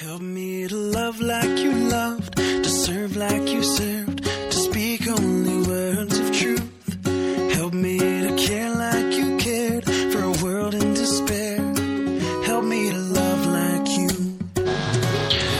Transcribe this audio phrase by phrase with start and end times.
[0.00, 5.66] Help me to love like you loved, to serve like you served, to speak only
[5.66, 6.62] words of truth.
[7.56, 11.58] Help me to care like you cared for a world in despair.
[12.46, 14.08] Help me to love like you.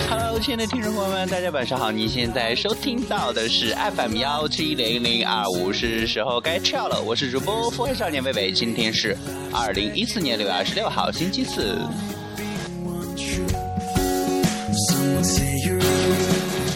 [0.09, 1.91] Hello，亲爱的听众朋友们，大家晚上好！
[1.91, 7.03] 你现在收听到的是 FM 幺七零零二五，是时候该跳了。
[7.03, 9.17] 我是主播富贵少年贝贝，今天是
[9.53, 11.77] 二零一四年六月二十六号，星期四。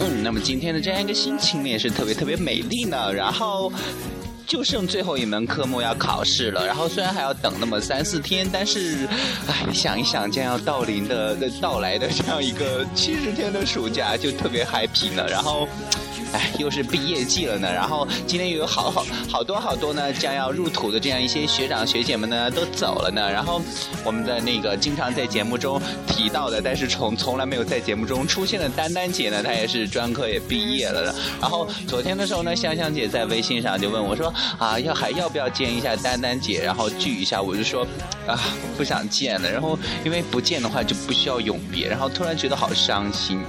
[0.01, 3.13] 嗯，那么今天的这样一个心情呢，也是特别特别美丽呢。
[3.13, 3.71] 然后
[4.45, 9.07] 就剩最后一门科目要考试了，然后虽然还要等那么三四天，但是，
[9.47, 15.25] 哎，想一想将要到临的的到来的这样一个七十天的暑假，就特别 happy 呢。
[15.29, 15.67] 然后。
[16.33, 23.61] 哎，又是毕业季了呢，然后今天又有好好好多好多呢将要入土的这样一些学长学姐们呢都走了呢，然后
[24.03, 31.15] 我们的那个经常在节目中提到的，但是从从来没有在节目中出现的丹丹姐呢，她也是专科也毕业了的。
[31.39, 37.85] 然后昨天的时候呢，香香姐在微信上就问我说啊，要还要不要见一下丹丹姐，然后聚一下，我就说
[38.25, 38.39] 啊
[38.75, 43.39] 不想见了，然后因为不见的话就不需要永别，然后突然觉得好伤心。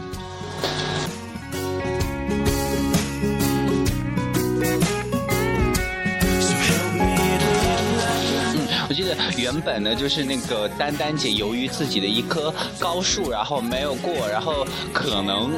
[9.37, 15.53] 原本呢，就是那个丹丹姐由于自己的一棵高树，然后没有过，然后可能。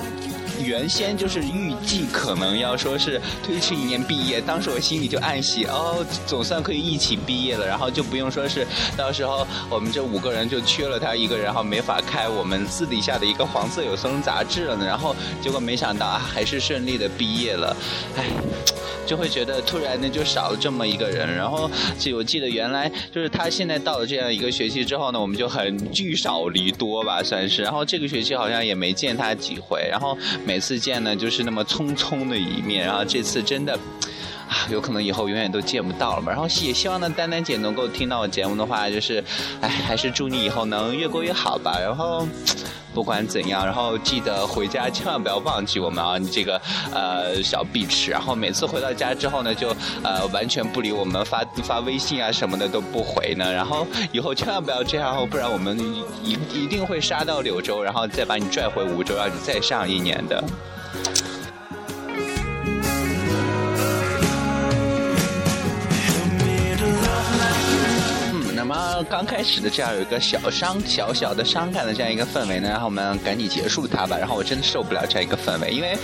[0.65, 8.67] 原先就是预计可能要说是推迟一年毕业，当时我心里就暗喜哦，总算可以一起毕业了，然后就不用说是
[8.97, 14.87] 到时候我们这五个人就缺了他一个，然后没法开我们私底下的一个黄色有声杂志了呢。
[14.87, 17.77] 然后结果没想到啊，还是顺利的毕业了，
[18.17, 18.25] 哎。
[19.07, 33.79] 就会觉得突然的就少了这么一个人，然后就我记得原来就是他现在到了这样一个学期之后呢，我们就很聚少离多吧算是，然后这个学期好像也没见他几回，然后每次见呢就是那么匆匆的一面，然后这次真的。
[34.49, 36.31] 啊， 有可能以后永远都见不到了嘛。
[36.31, 39.23] 然后也希望呢，丹丹姐能够听到我节目的话，就是，
[39.61, 41.79] 哎，还是祝你以后能越过越好吧。
[41.81, 42.27] 然后，
[42.95, 46.61] 不管怎样，然后记得回家千万不要忘记我们啊，你这个
[46.95, 48.11] 呃小碧池。
[48.11, 49.69] 然后每次回到家之后呢，就
[50.03, 53.53] 呃完全不理我们，发发微信啊什么的都不回呢。
[53.53, 55.79] 然后以后千万不要这样，不然我们
[56.23, 60.43] 一一定会杀到柳州，然后再把你拽回梧州，让你再上一年的。
[68.67, 74.17] 么刚开始的这样有一个小伤、小小的伤感的这样一个氛围呢，然后我们赶紧结束它吧。
[74.19, 75.97] 然后我真的受不了这样一个氛围，因为，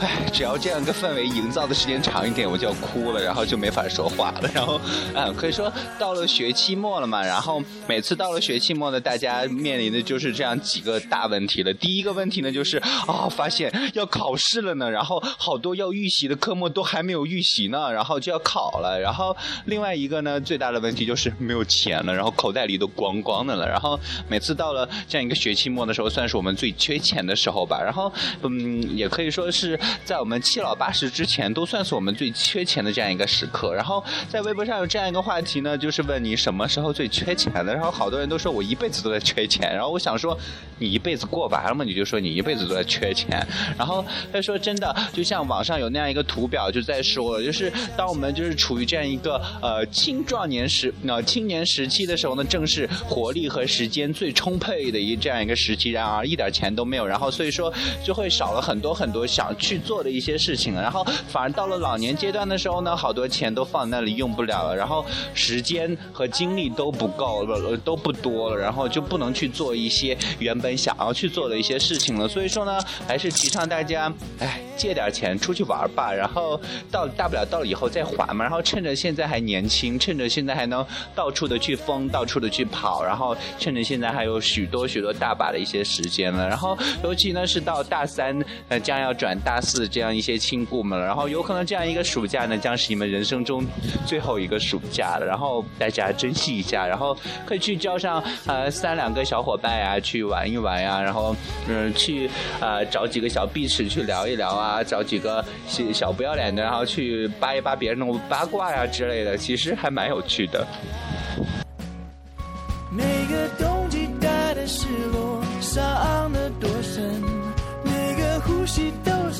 [0.00, 4.50] 唉，只要这样一个氛围营造的时间长一点，我就要哭了，然后就没法说话了。
[4.54, 4.80] 然后，
[5.14, 11.72] 嗯，可以说到了学期末了嘛，然后每次到了学期末呢，大家面临的就是这样几个大问题了。
[11.74, 19.00] 第一个问题呢，就是啊，发现要考试了呢，然后好多要预习的科目都还没有预习呢，然后就要考了。
[19.00, 23.68] 然后另外一个呢，最大的问题就是没有钱了，然后口袋里都光光的了。
[23.68, 23.98] 然后
[24.28, 27.80] 每次到了这样一个学期末的时候，算是我们最缺钱的时候吧。
[27.82, 33.74] 然后嗯，也可以说是在我们七老八十之前，都算是我们最缺钱的这样一个时刻。
[33.74, 37.74] 然后在微博上有这样一个话题呢，就是问你什么时候最缺钱的。
[37.74, 39.72] 然后好多人都说我一辈子都在缺钱。
[39.74, 40.38] 然后我想说，
[40.78, 41.84] 你一辈子过完了吗？
[41.84, 43.44] 你就说你一辈子都在缺钱。
[43.76, 57.72] 然后他说真的，就像网上有那样一个图表，就在说，就是当我们就是处于这样一个呃青壮年时呃青年时期的时候呢，正是活力和时间最充沛的一这样一个时期，然而一点钱都没有，然后所以说
[58.04, 80.84] 就会少了很多很多想去做的一些事情，然后反而到了老年阶段的时候呢，好多钱都放那里用不了了，然后时间和精力都不够了，都不多了，然后就不能去做一些原本想要去做的一些事情了，所以说呢，还是提倡大家，哎，借点钱出去玩吧，然后到大不了到了以后再还嘛，然后趁着现在还年轻，趁着现在还能
[81.14, 93.64] 到处的去风，到处的去跑，然后趁着现在还有许多许多大把的一些时间了，然后尤其呢是到大三，呃将要转大四这样一些亲故们了，然后有可能这样一个暑假呢将是你们人生中
[94.06, 97.16] 最后一个暑假了，然后大家珍惜一下，然后
[97.46, 101.34] 可以去叫上呃三两个小伙伴呀、去玩一玩呀，然后
[101.68, 102.28] 嗯、去
[102.60, 110.66] 呃找几个小壁齿去聊一聊啊，找几个小小不要脸的，然后去扒一扒别人的八卦呀之类的，其实还蛮有趣的。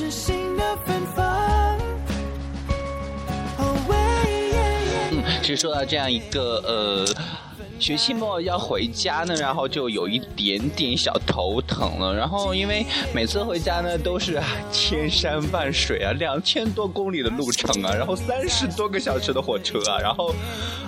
[0.05, 1.77] 是新的芬芳。
[5.11, 7.05] 嗯，其实说到这样一个呃。
[7.77, 12.15] 学期末要回家呢，然后就有一点点小头疼了。
[12.15, 14.41] 然后因为每次回家呢都是
[14.71, 20.33] 千山万水啊，两千多公里的路程啊，然后三十多个小时的火车啊，然后，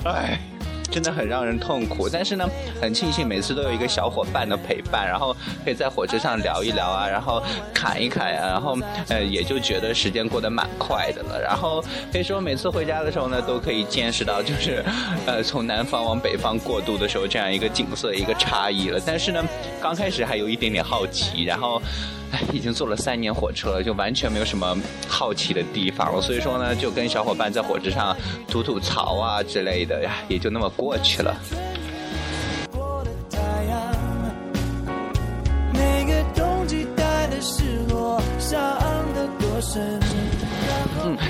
[0.06, 0.40] 唉。
[0.90, 2.50] 真的很让人痛苦，但是呢，
[2.82, 7.44] 很庆幸每次都有一个小伙伴的陪伴，然后可以在火车上聊一聊啊，然后
[7.74, 8.78] 侃一侃啊，然后
[9.10, 11.42] 呃，也就觉得时间过得蛮快的了。
[11.42, 14.84] 然后可以说每次回家的时候呢，都可以见识到就是
[15.26, 19.00] 呃从南方往北方过渡的时候这样一个景色一个差异了。
[19.06, 19.44] 但是呢，
[19.82, 21.82] 刚开始还有一点点好奇，然后。
[22.32, 24.78] 哎，已经坐了三年火车了，就完全没有什么
[25.08, 26.22] 好奇的地方了。
[26.22, 28.16] 所以说呢，就跟小伙伴在火车上
[28.48, 31.36] 吐吐槽啊之类的呀，也就那么过去了。
[35.74, 38.60] 每个冬季带的失落，伤
[39.14, 40.07] 的多深。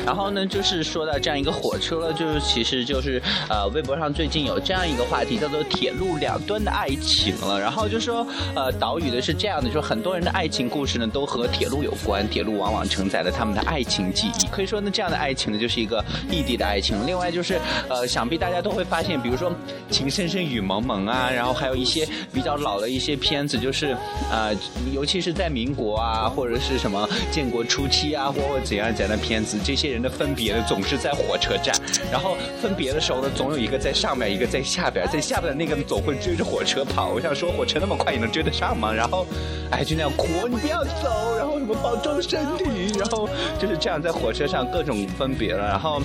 [0.08, 7.60] 然后呢，就是说到这样一个火车了，就是其实就是呃，微博上最近有这样一个话题，叫做“铁路两端的爱情”了。
[7.60, 8.26] 然后就说
[8.56, 14.48] 呃，岛屿的是这样的，说很多人的爱情故事呢，都和铁路有关，铁路往往承载了他们的爱情记忆。
[14.50, 16.02] 可以说呢，这样的爱情呢，就是一个
[16.32, 17.06] 异地的爱情。
[17.06, 17.60] 另外就是
[17.90, 19.52] 呃，想必大家都会发现，比如说
[19.92, 23.94] 《情深深雨蒙蒙》啊，然后还有一些比较老的一些片子，就是
[24.32, 24.56] 呃，
[24.94, 29.58] 尤其是在民国啊，或者是什么建国初期啊，或或怎样怎样的片子。
[29.66, 31.76] 这些的分别呢，总是在火车站，
[32.12, 37.10] 然后分别的时候呢，总有一个在上面，一个在下边，在下边的那个总会追着火车跑。
[37.10, 38.94] 我想说，火车那么快，你能追得上吗？
[38.94, 39.26] 然后，
[39.72, 43.28] 哎，就那样哭，你不要走，然后什么保重身体，然后
[43.60, 46.02] 就是这样在火车上各种分别了，然后。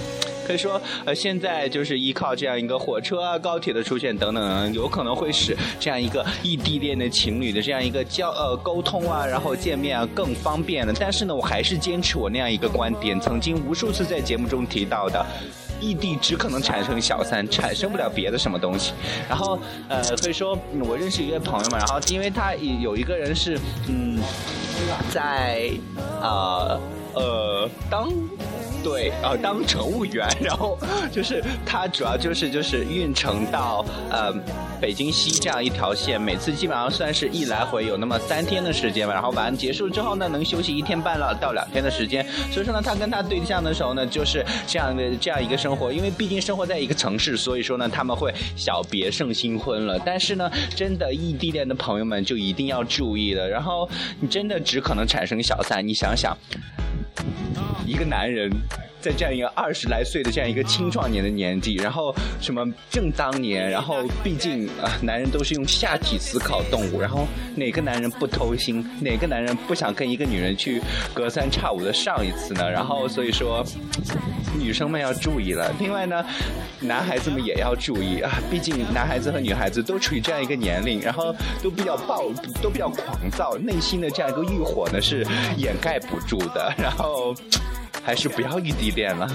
[0.53, 10.93] 所以说，呃，现在就是依靠这样一个火车啊、高铁的出现等等，有可能会使这样一个异地恋的情侣的这样一个交呃沟通啊，然后见面啊更方便了。
[11.01, 15.25] 但是呢，我还是坚持我那样一个观点，曾经无数次在节目中提到的，
[15.81, 18.93] 异地只可能产生小三，产生不了别的什么东西。
[19.27, 19.59] 然后，
[19.89, 23.59] 呃，可以说我认识一个朋友嘛，然后因为他有一个人是
[23.89, 24.21] 嗯，
[25.11, 25.71] 在
[26.21, 26.79] 啊
[27.15, 28.11] 呃当。
[28.85, 30.77] 对，呃，当乘务员，然后
[31.13, 34.35] 就是他主要就是就是运城到呃
[34.81, 42.27] 北京西这样一条线，每次基本上算是一来回有那么三天的时间吧，然后完结束之后呢，能休息一天半了到两天的时间。
[42.51, 49.97] 所以说呢，他跟他对象的时候呢，就是这样的这样一个生活，因为毕竟生活在一个城市，所以说呢，他们会小别胜新婚了。
[50.05, 53.89] 但是呢，真的异地恋的朋友们就一定要注意了，然后
[54.19, 56.37] 你真的只可能产生小三，你想想。
[57.87, 58.51] 一个男人。
[59.03, 67.27] 在这样一个二十来岁的这样一个青壮年的年纪，然后什么正当年，然后毕竟啊，男人都是用下体思考动物，然后
[67.57, 70.81] 哪个男人不偷心，哪个男人不想跟一个女人去
[71.13, 72.71] 隔三差五的上一次呢？
[72.71, 73.67] 然后所以说，
[74.59, 75.73] 女生们要注意了。
[75.79, 76.25] 另外呢，
[76.81, 82.31] 男孩子们也要注意啊，毕竟男孩子和女孩子都处于这样一个年龄，然后都比较暴，
[82.63, 85.27] 都比较狂躁，内心的这样一个欲火呢是
[85.57, 86.75] 掩盖不住的。
[86.79, 87.35] 然后。
[88.05, 89.31] 还是不要异地恋了。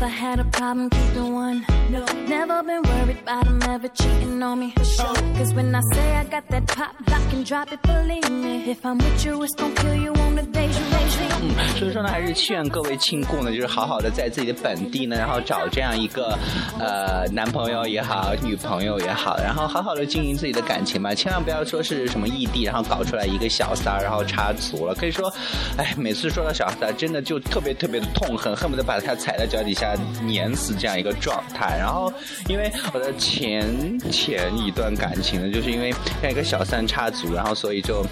[0.00, 1.64] Never had a problem keeping one.
[1.90, 5.12] No, never been worried about him ever cheating on me sure.
[5.36, 8.70] Cause when I say I got that pop, lock and drop it, believe me.
[8.70, 11.26] If I'm with you, it's gonna kill you on the days you raise me.
[11.42, 16.38] 嗯，所以说呢，还是劝各位亲故呢，就是好好的在自己的本地呢，然后找这样一个
[16.78, 24.94] 呃男朋友也好，女朋友也好，然后好好的经营自己的感情吧，千万不要说是什么异地，然后搞出来一个小三儿，然后插足了。
[24.94, 25.32] 可以说，
[25.76, 29.89] 哎，每次说到小三，真的就特别特别的痛恨，恨不得把他踩在脚底下。
[30.22, 32.12] 碾死这样一个状态，然后
[32.48, 38.04] 因为我的前前一段感情呢，就是因为这样一个小三插足，然后所以就，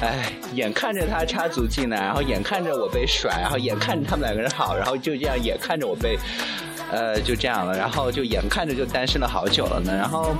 [0.00, 6.18] 哎，眼看着他插足进来，然后眼看着我被甩，然后眼看着他们两个人好，然后就这样眼看着我被，
[6.90, 10.34] 呃，就这样了，然后就眼看着就单身了好久了呢，然后。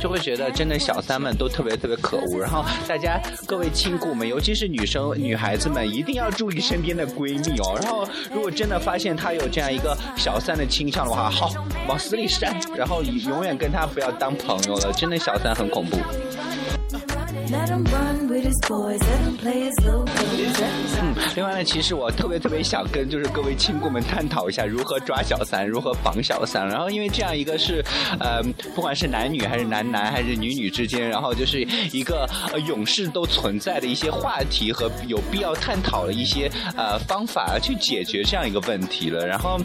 [0.00, 7.78] 就会觉得真的小三们都特别特别可恶，然后大家各位亲故们，尤其是女生女孩子们，一定要注意身边的闺蜜哦。
[7.82, 11.52] 然后如果真的发现她有这样一个小三的倾向的话，好
[11.86, 14.90] 往死里扇，然后永远跟她不要当朋友了。
[14.94, 15.98] 真的小三很恐怖。
[21.02, 26.68] 嗯，另外呢，其实我特别特别想跟就是各位亲故们探讨一下如何抓小三，如何防小三。
[26.68, 27.82] 然后因为这样一个是，
[28.18, 28.42] 呃，
[28.74, 39.26] 不管是男女还是男男还是女女之间，然后就是一个呃永世都存在的一些话题和有必要探讨的一些呃方法去解决这样一个问题了。
[39.26, 39.58] 然后，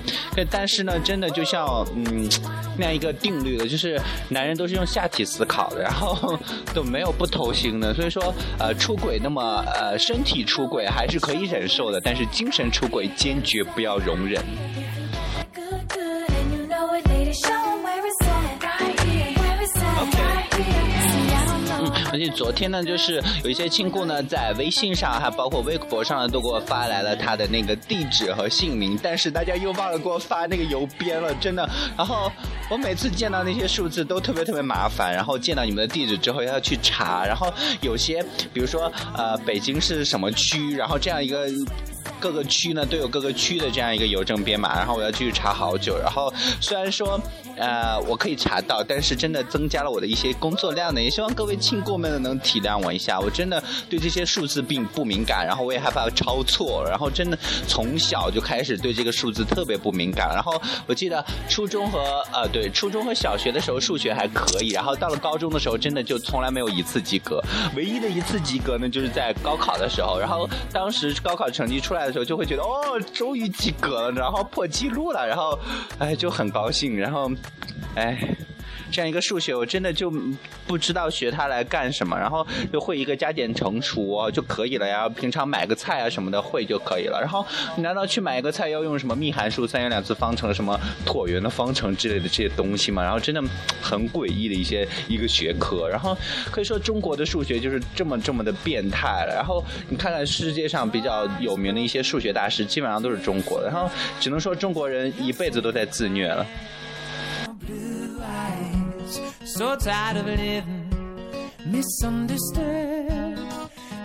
[0.50, 2.30] 但是呢，真的就像嗯
[2.78, 6.40] 那样一个定律了，就是男人都是用下体思考的，然后
[6.74, 7.94] 都没有不偷腥的。
[7.94, 14.44] 所以说，呃，出轨那么呃，身体出轨还是可以忍受的但是精神出轨坚决不要容忍。
[22.12, 31.70] 而且昨天呢就是有一些亲故呢在微信上还包括微博上都给我发来了他的那个地址和姓名但是大家又忘了给我发那个邮编了真的。
[31.98, 32.32] 然后
[32.70, 41.48] 我每次见到那些数字都特别特别麻烦，然后见到你们的地址之后要去查，然后有些比如说呃北京是什么区，然后这样一个。
[42.26, 45.96] 各个区呢都有各个区的这样一个邮政编码，然后我要继续查好久。
[45.96, 47.22] 然后虽然说，
[47.56, 51.00] 呃，我可以查到，但是真的增加了我的一些工作量呢。
[51.00, 56.84] 也希望各位亲故们能体谅我一下，我真的对这些数字并不敏感，然后我也害怕抄错。
[56.90, 60.34] 然后真的从小就开始对这个数字特别不敏感。
[60.34, 67.40] 然后我记得初中和呃对初中和小学的时候数学还可以，然后到了高中的时候真的就从来没有一次及格。
[67.76, 70.18] 唯一的一次及格呢，就是在高考的时候。
[70.18, 72.15] 然后当时高考成绩出来的。
[72.16, 75.60] 时候就会觉得哦，终于及格了，然后破纪录了，然后，
[76.00, 77.30] 哎，就很高兴，然后，
[77.96, 78.18] 哎。
[78.92, 80.12] 这样一个数学，我真的就
[80.68, 82.18] 不知道学它来干什么。
[82.18, 85.08] 然后就会一个加减乘除就可以了呀。
[85.10, 87.20] 平常买个菜啊什么的会就可以了。
[87.20, 93.04] 然后你难道去买一个菜要用什么幂函数、三元两次方程、什么椭圆的方程之类的这些东西吗？
[93.04, 93.44] 然后真的
[93.82, 95.88] 很诡异的一些一个学科。
[95.90, 96.18] 然后
[96.52, 99.34] 可以说中国的数学就是这么这么的变态了。
[99.36, 103.68] 然后你看看世界上比较有名的一些数学大师，基本上都是中国的。
[103.68, 103.90] 然后
[104.20, 106.46] 只能说中国人一辈子都在自虐了。
[109.58, 110.86] So tired of living
[111.66, 113.40] misunderstood.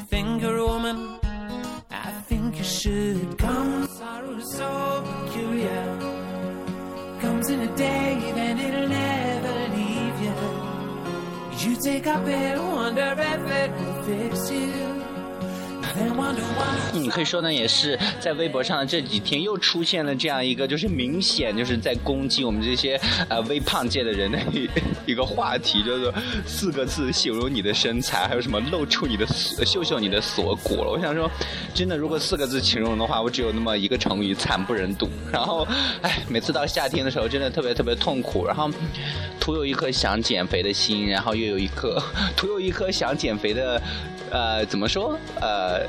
[0.09, 1.19] Think a woman,
[1.91, 3.37] I think you should.
[3.37, 5.99] Come sorrow so peculiar.
[7.21, 10.33] Comes in a day, then it'll never leave you.
[11.59, 14.69] You take up it, wonder if it will fix you.
[16.95, 24.39] 嗯，可以说呢，也是在微博上这几天又出现了这样一个，就是明显就是在攻击我们这些呃微胖界的人的
[25.11, 26.13] 一个话题，叫做
[26.47, 30.91] 四个字形容你的身材，还有什么露出你的秀秀你的锁骨了。
[30.91, 31.31] 我想说，
[31.75, 35.09] 真的，如果四个字形容的话，我只有那么一个成语：惨不忍睹。
[35.33, 35.67] 然后，
[36.03, 38.47] 哎，每次到夏天的时候，真的特别特别痛苦。
[38.47, 38.71] 然后，
[39.41, 42.01] 徒有一颗想减肥的心，然后又有一颗
[42.37, 43.83] 徒有一颗想减肥的，
[44.31, 45.19] 呃，怎么说？
[45.41, 45.87] 呃。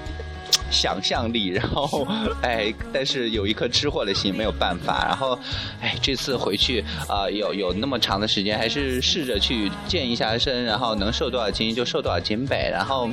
[0.72, 2.08] 想象力，然后，
[2.42, 5.06] 哎，但是有一颗吃货的心，没有办法。
[5.08, 5.38] 然后，
[5.82, 12.70] 哎，这次回去啊，有有那么长的时间，还是试着去健一下身，然后能瘦多少斤就瘦多少斤呗。
[12.72, 13.10] 然后。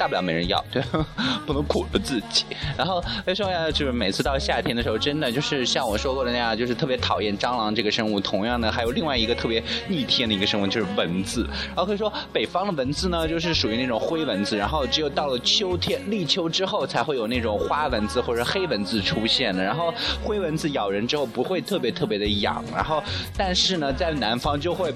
[0.00, 0.82] 大不了没人要，对，
[1.46, 2.46] 不能苦了自己。
[2.74, 3.70] 然后为什么呀？
[3.70, 8.18] 就是每次到夏天的时候，真的就是像我说过的那样，就是特别讨厌蟑螂这个生物。
[8.18, 11.46] 同样的，还有另外一个特别逆天的一个生物，就是蚊子。
[11.68, 14.56] 然后可以说，北方的蚊子呢，就是属于那种灰蚊子。
[14.56, 19.62] 然后只有到了秋天立秋之后，才会有那种花蚊子或者黑蚊子出现的。
[19.62, 19.92] 然后
[20.24, 22.64] 灰蚊子咬人之后不会特别特别的痒。
[22.74, 23.02] 然后
[23.36, 24.94] 但是呢，在南方就会。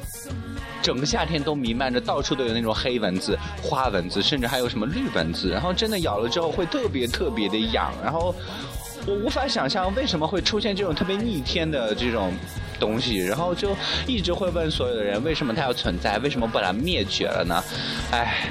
[0.84, 5.48] 整个夏天都弥漫着，到处都有那种黑蚊子、花蚊子，甚至还有什么绿蚊子。
[5.48, 7.90] 然后真的咬了之后会特别特别的痒。
[8.02, 8.34] 然后
[9.06, 12.34] 我无法想象为什么会出现这种特别逆天的这种
[12.78, 13.16] 东西。
[13.16, 13.74] 然后就
[14.06, 16.18] 一直会问所有的人，为什么它要存在？
[16.18, 17.64] 为什么不把它灭绝了呢？
[18.10, 18.50] 哎。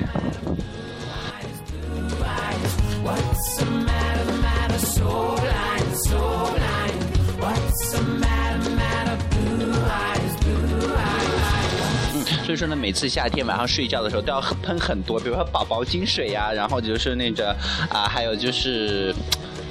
[12.54, 17.50] 所以说呢，每次夏天晚上睡觉的时候都要喷很多，比如说宝宝精水呀，然后就是那个
[17.90, 19.12] 啊，还有就是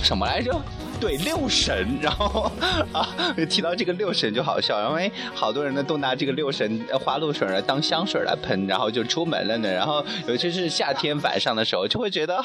[0.02, 0.60] 什么来着？
[1.00, 1.96] 对，六神。
[2.02, 2.50] 然后
[2.92, 3.08] 啊，
[3.48, 9.72] 提到这个六神就好笑，因为好多人呢都拿这个六神花露水来当香水来喷，然后就出门了呢。
[9.72, 12.44] 然后尤其是夏天晚上的时候，就会觉得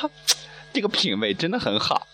[0.72, 2.06] 这个品味真的很好。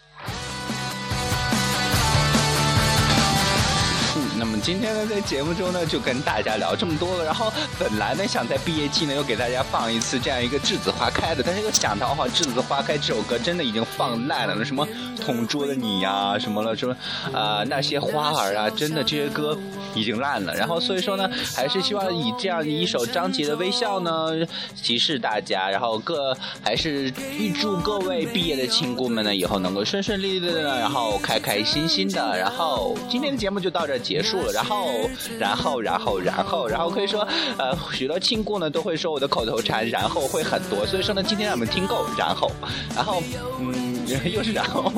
[4.63, 7.25] 今天呢，在节目中呢，就跟大家聊这么多了。
[7.25, 14.55] 然后本来呢，想在毕业季呢，又给大家放一次这样一个《栀子花开》的，但是又想到哈，《栀子花开》这首歌真的已经放烂了。
[14.57, 14.87] 那什么
[15.19, 16.95] 同桌的你呀，什么了，什么
[17.33, 19.57] 啊，那些花儿啊，真的这些歌
[19.93, 20.55] 已经烂了。
[20.55, 24.47] 然后所以说呢，还是希望以这样一首张杰的《微笑》呢，
[24.81, 25.69] 提示大家。
[25.69, 32.39] 然后各还是预祝各位毕业的亲姑们呢，以后能够顺顺利利的，然后开开心心的。
[32.39, 34.52] 然后今天的节目就到这结束了。
[34.53, 40.85] 然后，然后，然后，然后，然后可以说，呃，许多亲故呢都会说我的口头禅，然后会很多。
[40.85, 42.51] 所以说呢，今天让我们听够，然后，
[42.95, 43.21] 然后，
[43.59, 44.91] 嗯，又是然后，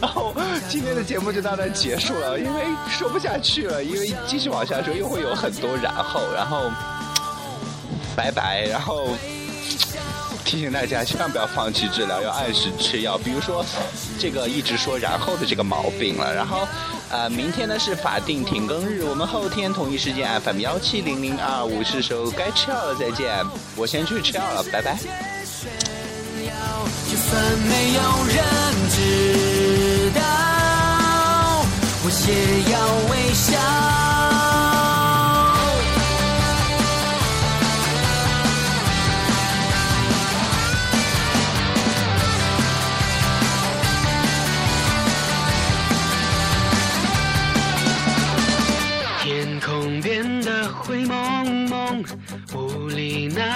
[0.00, 0.32] 然后
[0.68, 6.70] 今天的节目就到这结束了，因为说不下去了，因为继续往下说又会有很多然后，然后，
[8.14, 9.08] 拜拜，然后
[10.44, 13.18] 提醒大家千万不要放弃治疗，要按时吃药。
[13.18, 13.64] 比如说
[14.18, 16.66] 这个一直说然后的这个毛病了，然后。
[17.10, 23.44] 呃，明天呢是法定停更日，我们后天同一时间 FM 幺七零零二五是时候该吃药了，再见。
[23.74, 24.96] 我先去吃药了，拜拜。
[27.10, 28.44] 就算没有人
[28.90, 30.22] 知道，
[32.04, 32.78] 我也要
[33.10, 34.09] 微笑。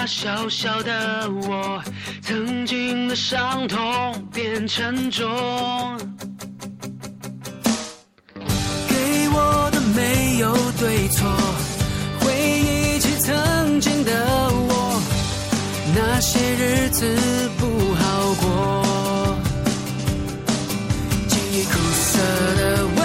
[0.07, 1.81] 小小的我，
[2.21, 5.27] 曾经的伤痛变沉重。
[8.87, 11.27] 给我的没有对错，
[12.19, 14.11] 回忆起曾经的
[14.51, 15.01] 我，
[15.95, 19.35] 那些日子不好过，
[21.27, 22.19] 记忆苦涩
[22.57, 23.04] 的味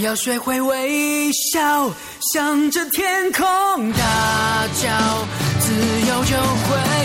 [0.00, 1.90] 要学会微笑，
[2.32, 4.88] 向着天空大叫，
[5.60, 5.72] 自
[6.08, 6.99] 由就会。